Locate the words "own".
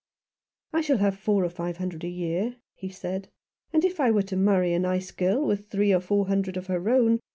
6.89-7.19